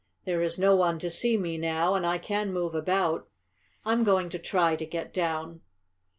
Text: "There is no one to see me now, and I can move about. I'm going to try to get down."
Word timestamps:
"There 0.25 0.41
is 0.41 0.57
no 0.57 0.75
one 0.75 0.97
to 0.97 1.11
see 1.11 1.37
me 1.37 1.59
now, 1.59 1.93
and 1.93 2.07
I 2.07 2.17
can 2.17 2.51
move 2.51 2.73
about. 2.73 3.29
I'm 3.85 4.03
going 4.03 4.29
to 4.29 4.39
try 4.39 4.75
to 4.75 4.83
get 4.87 5.13
down." 5.13 5.61